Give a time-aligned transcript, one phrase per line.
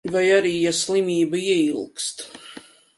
[0.13, 2.29] Vai arī, ja slimība ieilgst.